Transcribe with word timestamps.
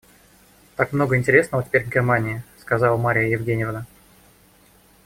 Так 0.77 0.93
много 0.93 1.15
интересного 1.15 1.63
теперь 1.63 1.83
в 1.85 1.89
Германии,— 1.89 2.41
сказала 2.59 2.97
Марья 2.97 3.27
Евгеньевна. 3.29 3.85